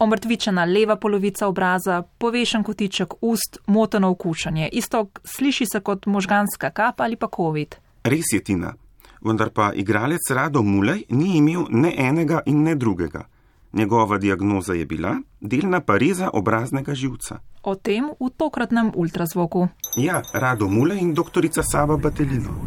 [0.00, 4.68] omrtvičena leva polovica obraza, povešen kotiček ust, moteno okušanje.
[4.72, 7.74] Isto sliši se kot možganska kap ali pa COVID.
[8.04, 8.74] Res je, Tina.
[9.22, 13.26] Vendar pa igralec Rado Mulej ni imel ne enega in ne drugega.
[13.72, 17.38] Njegova diagnoza je bila delna pareza obraznega živca.
[17.62, 19.68] O tem v tokratnem ultrazvoku.
[19.96, 22.66] Ja, Rado Mulej in doktorica Sava Batelino.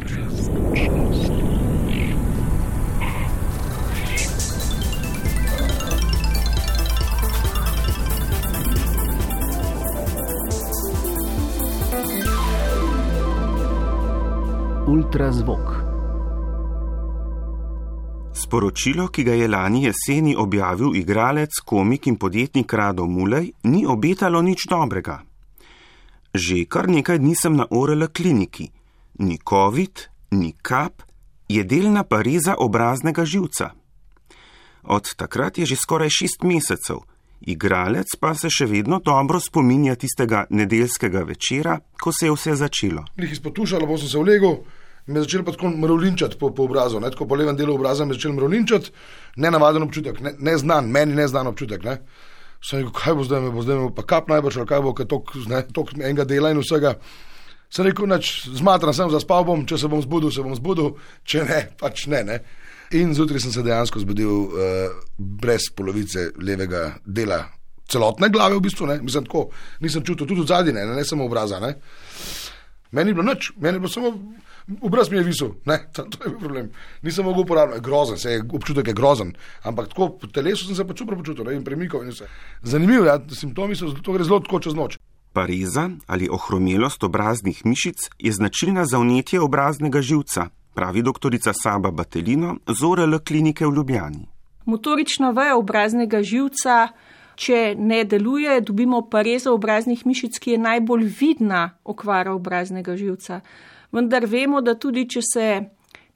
[15.03, 15.67] Ultrazvok.
[18.33, 24.39] Sporočilo, ki ga je lani jeseni objavil igralec, komik in podjetnik Rado Mulej, ni obetalo
[24.41, 25.17] nič dobrega.
[26.33, 28.69] Že kar nekaj dni sem na ORL kliniki.
[29.19, 29.95] Ni COVID,
[30.39, 31.03] ni kap,
[31.51, 33.73] je delna pareza obraznega živca.
[34.83, 37.03] Od takrat je že skoraj šest mesecev,
[37.43, 43.03] igralec pa se še vedno dobro spominja tistega nedeljskega večera, ko se je vse začelo.
[43.19, 44.63] Lih izpotušalo, bo sem se vlegel,
[45.07, 47.11] me začel pa tako mravlinčati po, po obrazu, ne?
[47.11, 48.91] tako po levem delu obraza me začel mravlinčati,
[49.35, 51.83] nenavaden občutek, ne, neznan, meni neznan občutek.
[51.83, 51.97] Ne?
[52.63, 55.95] Sem rekel, kaj bo zdaj, me bo zdaj pa kap najbrž, kaj bo, ker tok
[55.99, 56.95] enega dela in vsega.
[57.73, 60.93] Sem rekel, nač, zmatran sem, zaspal bom, če se bom zbudil, se bom zbudil,
[61.27, 62.21] če ne, pač ne.
[62.27, 62.39] ne?
[62.93, 67.41] In zjutraj sem se dejansko zbudil uh, brez polovice levega dela,
[67.89, 68.99] celotne glave, v bistvu, ne?
[69.01, 69.47] mislim, tako,
[69.81, 71.59] nisem čutil tudi zadnje, ne, ne samo obraza.
[71.59, 71.73] Ne?
[72.93, 74.13] Meni je bilo noč, meni je bilo samo.
[74.81, 76.69] Obraz mi je visel, ne, to je bil problem.
[77.01, 79.33] Nisem mogel uporabljati, grozen, se je občutek je grozen,
[79.63, 82.29] ampak tako po telesu sem se pač super počutil in premikal in vse.
[82.63, 84.97] Zanimivo ja, simptomi so, to gre zelo tako čez noč.
[85.33, 92.55] Pariza ali ohromelost obraznih mišic je značilna za vnetje obraznega živca, pravi doktorica Saba Batelino
[92.67, 94.27] z ORL klinike v Ljubljani.
[94.65, 96.93] Motorična veja obraznega živca,
[97.35, 103.41] če ne deluje, dobimo parezo obraznih mišic, ki je najbolj vidna okvara obraznega živca
[103.93, 105.47] vendar vemo, da tudi če se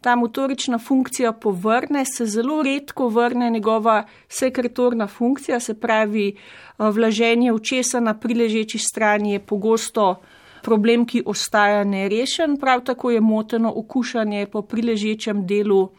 [0.02, 6.36] ta motorična funkcija povrne, se zelo redko vrne njegova sekretorna funkcija, se pravi
[6.78, 10.16] vlaženje očesa na priležeči strani je pogosto
[10.64, 15.90] problem, ki ostaja nerešen, prav tako je moteno okušanje po priležečem delu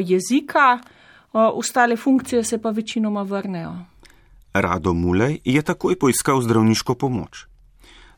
[0.00, 0.78] jezika,
[1.32, 3.74] ostale funkcije se pa večinoma vrnejo.
[4.54, 7.46] Rado Mulej je takoj poiskal zdravniško pomoč.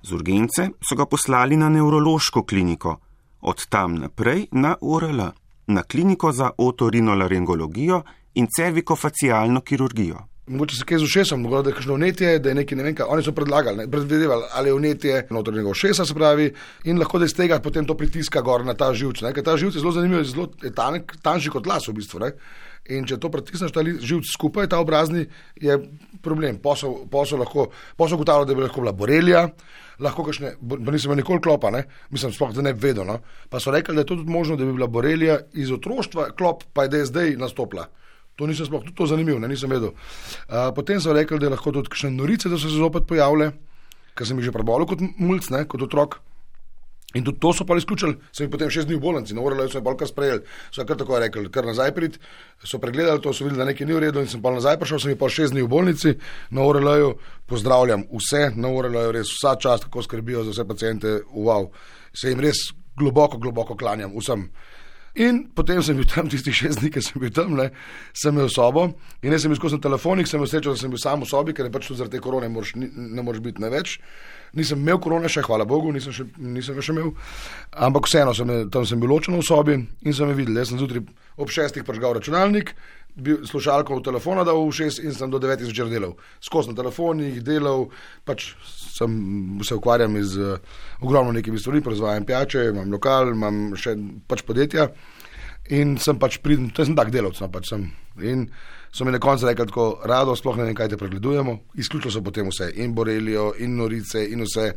[0.02, 2.96] Z urgence so ga poslali na nevrološko kliniko,
[3.40, 5.20] od tam naprej na URL,
[5.66, 8.02] na kliniko za otorinolaringologijo
[8.34, 10.18] in cervikofacialno kirurgijo.
[10.48, 12.94] Mogoče se kaj z ušesom, mogoče da je kakšno vnetje, da je nekaj ne vem
[12.96, 13.06] kaj.
[13.12, 16.52] Oni so predlagali, predvidevali, ali je vnetje notranjega ušesa, se pravi,
[16.84, 19.22] in lahko da iz tega potem to pritiska gor na ta živč.
[19.22, 19.32] Ne?
[19.36, 22.22] Ker ta živč je zelo zanimiv, je zelo tanek, tanjši kot las v bistvu.
[22.24, 22.32] Ne?
[22.96, 25.26] In če to pritisneš, ta živč skupaj, ta obrazni,
[25.60, 25.76] je
[26.24, 26.62] problem.
[26.64, 27.68] Posel, posel lahko,
[28.00, 29.44] posel ugotavlja, da bi lahko bila borelija,
[30.00, 30.54] lahko kakšne,
[30.88, 31.84] nisem nikoli klopa, ne?
[32.14, 33.04] mislim, sploh da ne vedel.
[33.04, 33.20] No?
[33.52, 36.64] Pa so rekli, da je to tudi možno, da bi bila borelija iz otroštva, klop
[36.72, 37.90] pa je zdaj nastopila.
[38.38, 39.90] To nisem sploh, tudi to zanimivo, ne, nisem vedel.
[40.46, 43.50] Uh, potem so rekli, da je lahko tudi kakšne norice, da so se zopet pojavile,
[44.14, 46.20] ker sem jih že prebolel kot mulj, kot otrok.
[47.16, 49.64] In tudi to so pa izključili, sem jih potem šest dni v bolnici, na urele
[49.72, 50.42] so jih bolj kar sprejeli.
[50.70, 52.18] So kar tako rekli, kar nazaj prid,
[52.60, 55.00] so pregledali to, so videli, da nekaj ni v redu in sem pa nazaj prišel,
[55.00, 56.12] sem jih pa šest dni v bolnici,
[56.52, 57.14] na urele
[57.48, 61.70] pozdravljam vse, na urele res vsa čast, kako skrbijo za vse pacijente, wow,
[62.12, 62.68] se jim res
[63.00, 64.50] globoko, globoko klanjam vsem.
[65.18, 67.72] In potem sem bil tam, tistih šest dni, ki sem bil tam, ne,
[68.14, 68.84] sem imel sobo.
[69.26, 71.72] In jaz sem izkusil telefonik, sem srečal, da sem bil sam v sobi, ker je
[71.74, 73.96] pač tudi zaradi te korone moraš, ne moreš biti ne več.
[74.54, 77.10] Nisem imel korone še, hvala Bogu, nisem še, nisem še imel,
[77.74, 81.02] ampak vseeno sem, tam sem bil ločen v sobi in sem videl, jaz sem zjutraj
[81.38, 82.72] ob šestih prežgal računalnik,
[83.14, 86.14] bil slušalko v telefonu, da v šest in sem do devetih zvečer delal.
[86.40, 87.88] Skozi na telefonih delal,
[88.24, 90.58] pač sem se ukvarjal z uh,
[91.02, 93.96] ogromno nekimi stvarmi, proizvajam pijače, imam lokal, imam še
[94.28, 94.88] pač podjetja.
[95.74, 97.40] In sem pač pridem, to sem tak delovec.
[97.42, 97.90] No, pač sem.
[98.24, 98.46] In
[98.94, 101.58] so mi na koncu rekli, tako rado, sploh ne vem, kaj te pregledujemo.
[101.76, 104.70] Izključno so potem vse, in borelijo, in norice, in vse.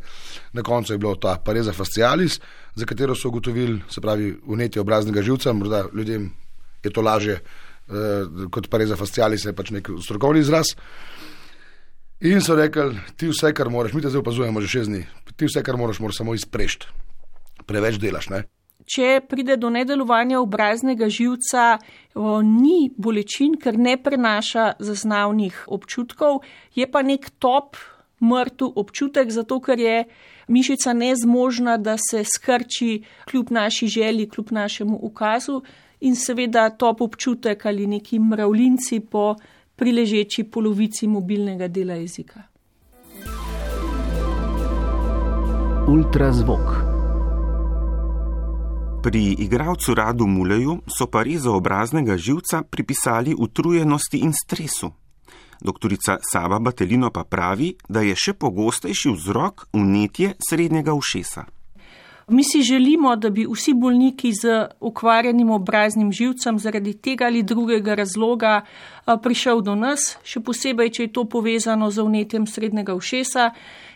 [0.52, 2.40] Na koncu je bilo ta pareza fascialis,
[2.76, 6.30] za katero so ugotovili, se pravi, vnetje obraznega živca, morda ljudem
[6.82, 7.40] je to lažje
[8.50, 10.74] kot pareza fascialis, je pač nek strokovni izraz.
[12.22, 15.04] In so rekli, ti vse, kar moraš, mi te zdaj opazujemo že šest dni,
[15.36, 16.86] ti vse, kar moraš, moraš samo izprešti.
[17.66, 18.44] Preveč delaš, ne?
[18.86, 21.78] Če pride do nedelovanja obraznega živca,
[22.46, 26.42] ni bolečin, ker ne prenaša zaznavnih občutkov,
[26.74, 27.78] je pa nek top,
[28.22, 29.96] mrtev občutek, zato ker je
[30.48, 35.62] mišica nezmožna, da se skrči kljub naši želji, kljub našemu ukazu
[36.02, 39.34] in seveda top občutek ali neki mravljinci po
[39.76, 42.42] priležeči polovici mobilnega dela jezika.
[45.88, 46.92] Ultrazvok.
[49.02, 54.92] Pri igralcu Radu Muleju so pa rezo obraznega živca pripisali utrujenosti in stresu.
[55.60, 61.44] Doktorica Saba Batelino pa pravi, da je še pogostejši vzrok vnetje srednjega ušesa.
[62.28, 67.94] Mi si želimo, da bi vsi bolniki z ukvarjenim obraznim živcem zaradi tega ali drugega
[67.94, 68.60] razloga
[69.22, 73.50] prišel do nas, še posebej, če je to povezano z vnetjem srednjega ušesa,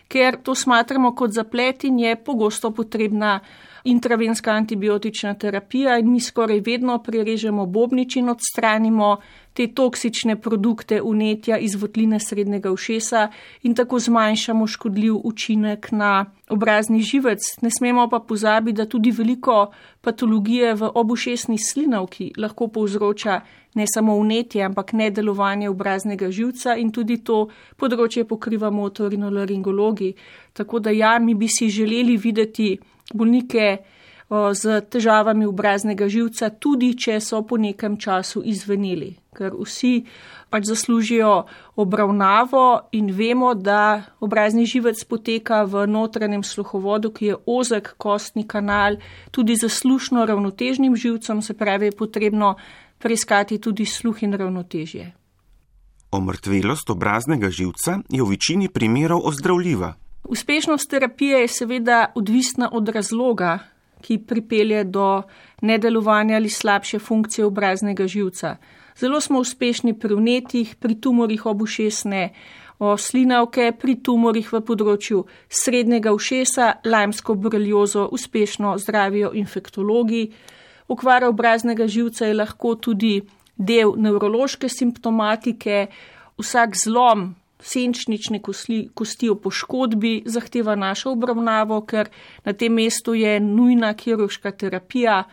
[0.07, 3.39] ker to smatramo kot zaplet in je pogosto potrebna
[3.87, 9.17] intravenska antibiotična terapija in mi skoraj vedno prerežemo bobnič in odstranimo
[9.53, 13.27] te toksične produkte unetja iz votline srednjega ušesa
[13.63, 17.39] in tako zmanjšamo škodljiv učinek na obrazni živec.
[17.61, 23.41] Ne smemo pa pozabiti, da tudi veliko patologije v obušesni slinavki lahko povzroča
[23.73, 27.47] ne samo unetje, ampak nedelovanje obraznega živca in tudi to
[27.77, 30.13] področje pokriva motorinolaringologi.
[30.53, 32.77] Tako da ja, mi bi si želeli videti
[33.13, 33.77] bolnike
[34.53, 40.03] z težavami obraznega živca, tudi če so po nekem času izveneli, ker vsi
[40.51, 41.45] pač zaslužijo
[41.79, 48.99] obravnavo in vemo, da obrazni živec poteka v notranjem sluhovodu, ki je ozek kostni kanal,
[49.31, 52.55] tudi za slušno ravnotežnim živcem, se pravi, je potrebno
[52.99, 55.13] preiskati tudi sluh in ravnotežje.
[56.11, 60.06] Omrtvelost obraznega živca je v večini primerov ozdravljiva.
[60.27, 63.59] Uspešnost terapije je seveda odvisna od razloga,
[64.01, 65.21] ki pripelje do
[65.61, 68.57] nedelovanja ali slabše funkcije obraznega živca.
[68.99, 72.33] Zelo smo uspešni pri vnetjih, pri tumorjih obušesne
[72.97, 80.27] slinavke, pri tumorjih v področju srednjega ušesa, lajmsko boreliozo uspešno zdravijo infektologi.
[80.87, 83.21] Okvara obraznega živca je lahko tudi
[83.57, 85.87] del nevrološke simptomatike,
[86.37, 92.09] vsak zlom senčnične kosti, kosti o poškodbi zahteva našo obravnavo, ker
[92.45, 95.23] na tem mestu je nujna kirurška terapija,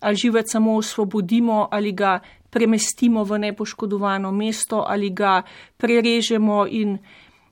[0.00, 2.20] ali živec samo osvobodimo ali ga
[2.50, 5.42] premestimo v nepoškodovano mesto ali ga
[5.76, 6.98] prerežemo in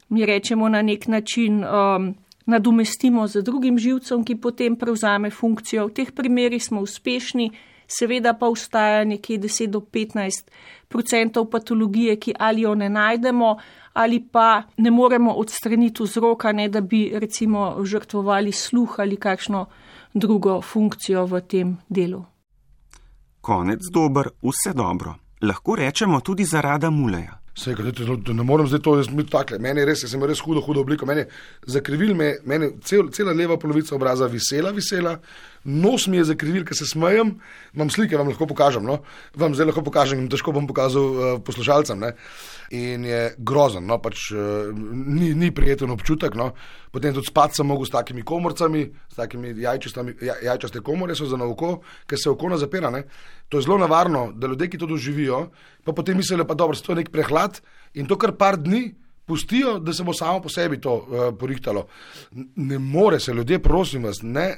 [0.08, 2.14] mi rečemo na nek način um,
[2.46, 5.86] nadomestimo z drugim živcem, ki potem prevzame funkcijo.
[5.86, 7.50] V teh primerih smo uspešni,
[7.98, 10.50] seveda pa ustaja nekje 10 do 15
[10.94, 13.56] odstotkov patologije, ki ali jo ne najdemo,
[13.92, 19.66] ali pa ne moremo odstraniti vzroka, ne da bi recimo žrtvovali sluh ali kakšno
[20.14, 22.24] drugo funkcijo v tem delu.
[23.40, 25.14] Konec dober, vse dobro.
[25.42, 27.42] Lahko rečemo tudi za rada muleja.
[27.54, 27.74] Sej,
[28.32, 29.58] ne morem zdaj to razumeti tako.
[29.60, 31.06] Meni je res, sem res hudo, hudo obliko.
[31.06, 31.28] Meni je
[31.66, 35.18] zakrivil, me, meni cel, cela leva polovica obraza visela, visela,
[35.64, 37.36] nos mi je zakrivil, ker se smejem,
[37.74, 38.84] imam slike, vam lahko pokažem.
[38.86, 39.00] No?
[39.38, 42.00] Vam zdaj lahko pokažem in težko bom pokazal uh, poslušalcem.
[42.02, 42.16] Ne?
[42.72, 46.34] in je grozen, no, pač, uh, ni, ni prijeten občutek.
[46.38, 46.52] No.
[46.92, 51.48] Potem tudi spati sem mogel s takimi komorcami, s takimi jajčaste komore, so za na
[51.48, 52.90] oko, ker se oko zapira.
[52.90, 53.04] Ne.
[53.52, 55.50] To je zelo nevarno, da ljudje, ki to doživijo,
[55.84, 57.60] pa potem mislijo, da je to nek prehlad
[57.94, 58.94] in to kar par dni
[59.32, 61.86] pustijo, da se bo samo po sebi to uh, porihtalo.
[62.56, 64.48] Ne more se ljudje, prosim vas, ne,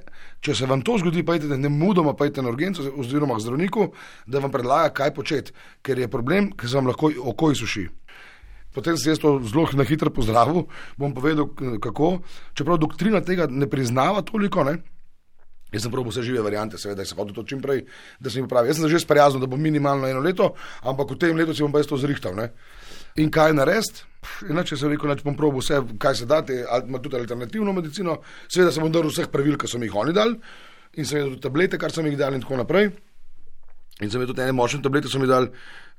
[0.42, 3.44] če se vam to zgodi, pa idete ne mudoma, pa idete na urgenco oziroma k
[3.46, 3.92] zdravniku,
[4.26, 7.86] da vam predlaga, kaj početi, ker je problem, ker se vam lahko oko izsuši.
[8.74, 10.64] Potem se jaz to zelo na hitro pozdravil,
[10.98, 11.46] bom povedal,
[11.78, 12.18] kako.
[12.58, 14.80] Čeprav doktrina tega ne priznava toliko, ne?
[15.74, 17.84] jaz sem prav vse žive variante, seveda, da se hoče to čim prej,
[18.20, 18.70] da se mi pravi.
[18.70, 20.52] Jaz sem že sprijaznil, da bo minimalno eno leto,
[20.82, 22.36] ampak v tem letu si bom pa jaz to zrihtal.
[22.38, 22.52] Ne?
[23.16, 24.02] In kaj narediti?
[24.50, 26.40] Inače se rekel, da bom probil vse, kaj se da,
[26.88, 28.18] ima tudi alternativno medicino,
[28.48, 30.38] seveda se bom držal vseh pravil, ki so mi jih oni dali,
[30.96, 32.88] in seveda tudi tablete, kar so mi jih dali in tako naprej.
[34.00, 35.52] In seveda tudi ene močne tablete so mi dali.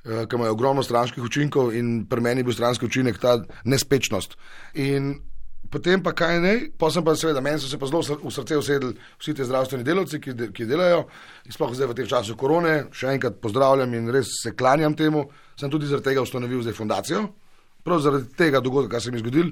[0.05, 4.35] Eh, ki imajo ogromno stranskih učinkov, in pri meni je bil stranski učinek ta nespečnost.
[4.73, 5.15] In
[5.71, 8.57] potem pa kaj ne, pa sem pa seveda, meni so se pa zelo v srce
[8.57, 11.05] usedli vsi ti zdravstveni delavci, ki, de, ki delajo,
[11.51, 15.25] sploh zdaj v teh časih korone, še enkrat pozdravljam in res se klanjam temu,
[15.59, 17.25] sem tudi zaradi tega ustanovil zdaj fundacijo.
[17.85, 19.51] Prav zaradi tega dogodka, kar se mi je zgodil,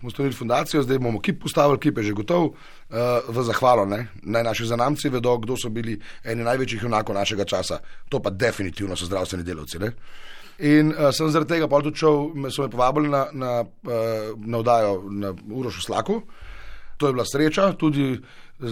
[0.00, 3.84] smo storili fundacijo, zdaj bomo kip postavili, kip je že gotov, uh, v zahvalo.
[3.84, 4.06] Ne?
[4.24, 7.82] Naj naši zanamci vedo, kdo so bili eni največjih junakov našega časa.
[8.08, 9.82] To pa definitivno so zdravstveni delavci.
[9.84, 9.92] Ne?
[10.58, 14.34] In uh, sem zaradi tega pa tudi šel, me so me povabili na, na, uh,
[14.38, 16.20] na vdajo na Urošu Slaku.
[16.98, 18.68] To je bila sreča, tudi uh,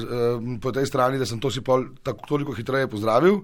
[0.63, 3.43] po tej strani, da sem to si pol tako toliko hitreje pozdravil.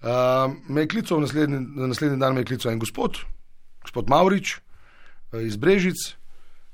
[0.00, 3.22] Uh, me je klical naslednji, naslednji dan, me je klical en gospod,
[3.84, 4.58] gospod Maurič.
[5.32, 5.96] Eh, iz Brežic.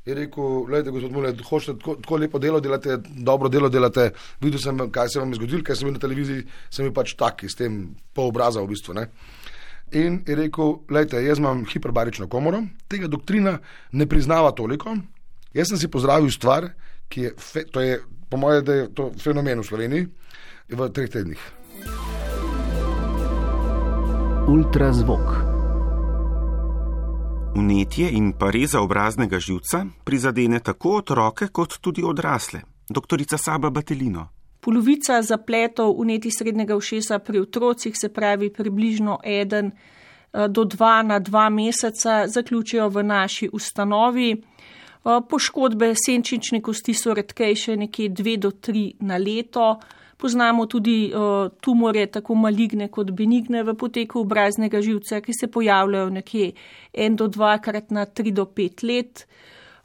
[0.07, 4.13] Je rekel, gledajte, gospod Mule, hočete tako, tako lepo delo delate, dobro delo delate.
[4.41, 7.17] Videl sem, kaj se vam je zgodilo, ker sem bil na televiziji, sem bil pač
[7.19, 7.81] tak, s tem
[8.15, 8.95] pol obraza v bistvu.
[8.95, 9.09] Ne?
[9.93, 13.59] In je rekel: Lejte, jaz imam hiperbarično komoro, tega doktrina
[13.93, 14.97] ne priznava toliko.
[15.55, 16.69] Jaz sem si pozdravil stvar,
[17.09, 20.09] ki je, fe, to je po mojem, da je to fenomen v Sloveniji
[20.69, 21.43] v treh tednih.
[24.49, 25.57] Ultrazvok.
[27.57, 32.61] Vnetje in pareza obraznega živca prizadene tako otroke, kot tudi odrasle.
[32.89, 34.36] Doktorica Saba Batelino.
[34.67, 41.19] Polovica zapletov vneti srednjega ušesa pri otrocih, se pravi približno eden eh, do dva na
[41.19, 44.33] dva meseca, zaključijo v naši ustanovi.
[44.33, 49.77] Eh, poškodbe senčične kosti so redkejše, nekje dve do tri na leto.
[50.17, 56.11] Poznamo tudi uh, tumore, tako maligne kot benigne v poteku obraznega živca, ki se pojavljajo
[56.11, 56.53] nekje
[56.93, 59.27] en do dvakrat na tri do pet let.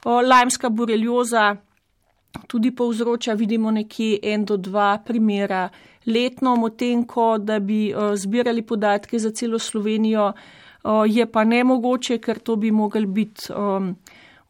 [0.04, 1.56] Lajmska borelioza
[2.46, 5.68] tudi povzroča, vidimo nekje en do dva primera
[6.06, 12.18] letno, moten ko, da bi uh, zbirali podatke za celo Slovenijo, uh, je pa nemogoče,
[12.18, 13.52] ker to bi mogel biti.
[13.52, 13.96] Um,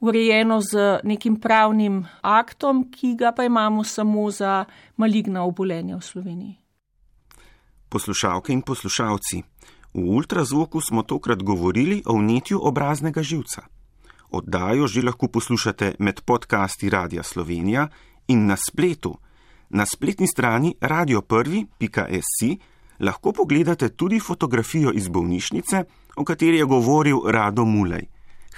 [0.03, 4.65] urejeno z nekim pravnim aktom, ki ga pa imamo samo za
[4.97, 6.57] maligna obolenja v Sloveniji.
[7.89, 9.43] Poslušalke in poslušalci,
[9.95, 13.62] v ultrazvoku smo tokrat govorili o vnetju obraznega živca.
[14.33, 17.89] Oddajo že lahko poslušate med podcasti Radia Slovenija
[18.29, 19.19] in na spletu.
[19.71, 22.59] Na spletni strani radio1.si
[23.01, 25.85] lahko pogledate tudi fotografijo iz bolnišnice,
[26.17, 28.07] o kateri je govoril Rado Mulej.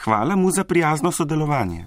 [0.04, 1.86] Hvala mu za prijazno sodelovanje.